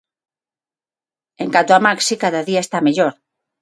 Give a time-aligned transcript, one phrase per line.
[1.43, 3.13] En canto a Maxi, cada día está mellor.